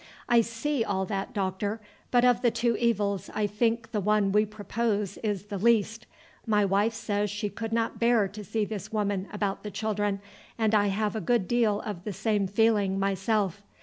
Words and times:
"I 0.27 0.41
see 0.41 0.83
all 0.83 1.05
that, 1.05 1.31
doctor, 1.31 1.79
but 2.09 2.25
of 2.25 2.41
the 2.41 2.49
two 2.49 2.75
evils 2.77 3.29
I 3.35 3.45
think 3.45 3.91
the 3.91 3.99
one 4.01 4.31
we 4.31 4.47
propose 4.47 5.17
is 5.19 5.43
the 5.43 5.59
least. 5.59 6.07
My 6.47 6.65
wife 6.65 6.95
says 6.95 7.29
she 7.29 7.49
could 7.49 7.71
not 7.71 7.99
bear 7.99 8.27
to 8.27 8.43
see 8.43 8.65
this 8.65 8.91
woman 8.91 9.27
about 9.31 9.61
the 9.61 9.69
children, 9.69 10.19
and 10.57 10.73
I 10.73 10.87
have 10.87 11.15
a 11.15 11.21
good 11.21 11.47
deal 11.47 11.81
of 11.81 12.03
the 12.03 12.13
same 12.13 12.47
feeling 12.47 12.97
myself. 12.97 13.61